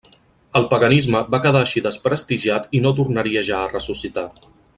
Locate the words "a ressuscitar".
3.61-4.27